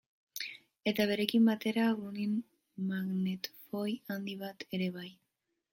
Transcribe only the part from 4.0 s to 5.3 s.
handi bat ere bai.